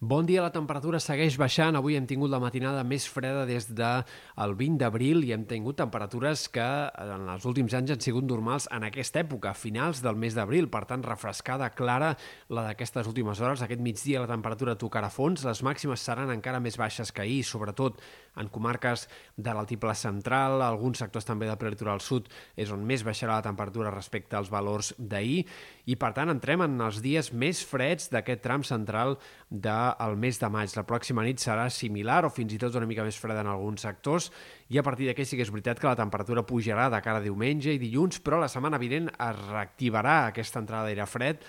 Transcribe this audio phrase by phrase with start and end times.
[0.00, 1.74] Bon dia, la temperatura segueix baixant.
[1.74, 5.74] Avui hem tingut la matinada més freda des del de 20 d'abril i hem tingut
[5.80, 6.66] temperatures que
[7.02, 10.68] en els últims anys han sigut normals en aquesta època, finals del mes d'abril.
[10.70, 12.12] Per tant, refrescada, clara,
[12.46, 13.64] la d'aquestes últimes hores.
[13.66, 15.42] Aquest migdia la temperatura tocarà fons.
[15.42, 17.98] Les màximes seran encara més baixes que ahir, sobretot
[18.38, 23.40] en comarques de l'altiple central, alguns sectors també del prelitoral sud és on més baixarà
[23.40, 25.42] la temperatura respecte als valors d'ahir
[25.90, 29.16] i, per tant, entrem en els dies més freds d'aquest tram central
[29.50, 30.72] de al mes de maig.
[30.76, 33.86] La pròxima nit serà similar o fins i tot una mica més freda en alguns
[33.86, 34.30] sectors
[34.68, 37.24] i a partir d'aquí sí que és veritat que la temperatura pujarà de cara a
[37.24, 41.42] diumenge i dilluns, però la setmana vinent es reactivarà aquesta entrada d'aire fred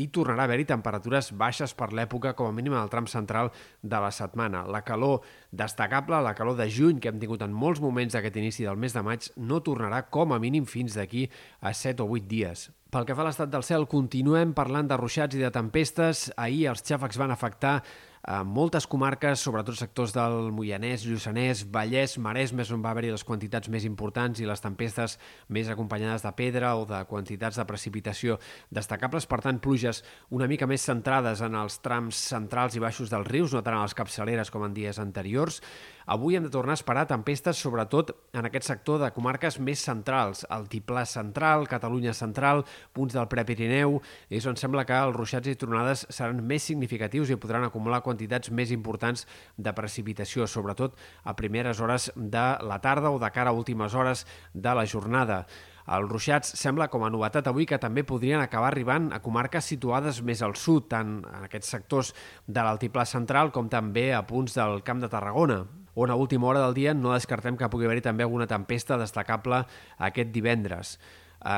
[0.00, 3.52] i tornarà a haver-hi temperatures baixes per l'època, com a mínim en el tram central
[3.82, 4.64] de la setmana.
[4.64, 8.64] La calor destacable, la calor de juny que hem tingut en molts moments d'aquest inici
[8.64, 11.28] del mes de maig, no tornarà com a mínim fins d'aquí
[11.60, 12.70] a 7 o 8 dies.
[12.92, 16.26] Pel que fa a l'estat del cel, continuem parlant de ruixats i de tempestes.
[16.36, 17.78] Ahir els xàfecs van afectar
[18.22, 23.66] a moltes comarques, sobretot sectors del Moianès, Lluçanès, Vallès, Maresme, on va haver-hi les quantitats
[23.72, 25.16] més importants i les tempestes
[25.48, 28.38] més acompanyades de pedra o de quantitats de precipitació
[28.70, 29.26] destacables.
[29.26, 33.56] Per tant, pluges una mica més centrades en els trams centrals i baixos dels rius,
[33.56, 35.58] no tant a les capçaleres com en dies anteriors.
[36.06, 40.46] Avui hem de tornar a esperar tempestes, sobretot en aquest sector de comarques més centrals,
[40.50, 45.56] el Tiplà central, Catalunya central, punts del Prepirineu, és on sembla que els ruixats i
[45.58, 51.80] tronades seran més significatius i podran acumular quantitats més importants de precipitació, sobretot a primeres
[51.80, 55.44] hores de la tarda o de cara a últimes hores de la jornada.
[55.82, 60.22] Els ruixats sembla com a novetat avui que també podrien acabar arribant a comarques situades
[60.22, 62.12] més al sud, tant en aquests sectors
[62.46, 66.62] de l'altiplà central com també a punts del Camp de Tarragona on a última hora
[66.64, 69.64] del dia no descartem que pugui haver-hi també alguna tempesta destacable
[69.98, 70.96] aquest divendres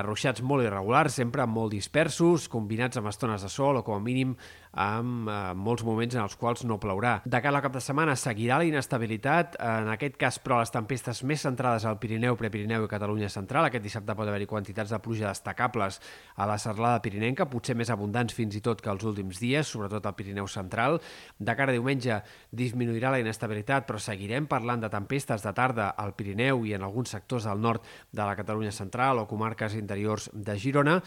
[0.04, 4.34] ruixats molt irregulars, sempre molt dispersos, combinats amb estones de sol o com a mínim
[4.74, 7.20] amb eh, molts moments en els quals no plourà.
[7.24, 11.22] De cara al cap de setmana seguirà la inestabilitat, en aquest cas però les tempestes
[11.26, 13.68] més centrades al Pirineu, Prepirineu i Catalunya Central.
[13.68, 16.00] Aquest dissabte pot haver-hi quantitats de pluja destacables
[16.34, 20.06] a la serlada pirinenca, potser més abundants fins i tot que els últims dies, sobretot
[20.06, 21.00] al Pirineu Central.
[21.38, 26.14] De cara a diumenge disminuirà la inestabilitat, però seguirem parlant de tempestes de tarda al
[26.18, 30.58] Pirineu i en alguns sectors del nord de la Catalunya Central o comarques interiors de
[30.58, 31.00] Girona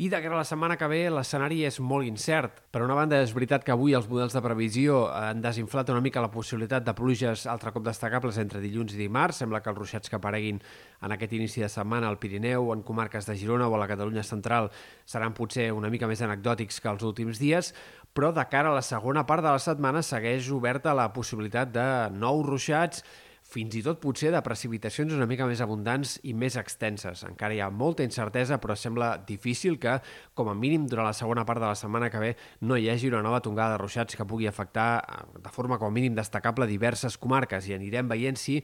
[0.00, 2.62] i de cara a la setmana que ve l'escenari és molt incert.
[2.72, 6.22] Per una banda, és veritat que avui els models de previsió han desinflat una mica
[6.24, 9.42] la possibilitat de pluges altre cop destacables entre dilluns i dimarts.
[9.42, 10.62] Sembla que els ruixats que apareguin
[11.04, 14.24] en aquest inici de setmana al Pirineu, en comarques de Girona o a la Catalunya
[14.24, 14.70] central
[15.04, 17.74] seran potser una mica més anecdòtics que els últims dies,
[18.16, 21.90] però de cara a la segona part de la setmana segueix oberta la possibilitat de
[22.16, 23.04] nous ruixats
[23.50, 27.24] fins i tot potser de precipitacions una mica més abundants i més extenses.
[27.26, 29.96] Encara hi ha molta incertesa, però sembla difícil que,
[30.38, 32.30] com a mínim, durant la segona part de la setmana que ve
[32.62, 35.90] no hi hagi una nova tongada de ruixats que pugui afectar eh, de forma com
[35.90, 38.60] a mínim destacable diverses comarques i anirem veient si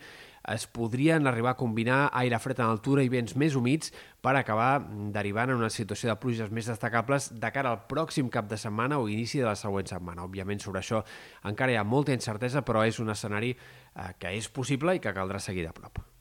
[0.55, 3.93] es podrien arribar a combinar aire fred en altura i vents més humits
[4.23, 4.81] per acabar
[5.15, 9.01] derivant en una situació de pluges més destacables de cara al pròxim cap de setmana
[9.03, 10.27] o inici de la següent setmana.
[10.27, 11.03] Òbviament, sobre això
[11.45, 15.15] encara hi ha molta incertesa, però és un escenari eh, que és possible i que
[15.17, 16.07] caldrà seguir de prop.